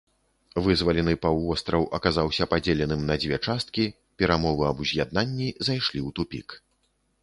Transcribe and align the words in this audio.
Вызвалены 0.67 1.13
паўвостраў 1.25 1.85
аказаўся 1.99 2.49
падзеленым 2.55 3.01
на 3.13 3.21
дзве 3.23 3.37
часткі, 3.45 3.83
перамовы 4.23 4.63
аб 4.75 4.85
уз'яднанні 4.89 5.49
зайшлі 5.65 5.99
ў 6.07 6.09
тупік. 6.21 6.47